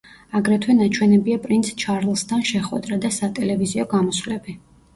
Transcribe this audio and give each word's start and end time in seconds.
აგრეთვე 0.37 0.75
ნაჩვენებია 0.77 1.37
პრინც 1.43 1.69
ჩარლზთან 1.85 2.43
შეხვედრა 2.53 2.99
და 3.07 3.15
სატელევიზიო 3.21 3.89
გამოსვლები. 3.97 4.61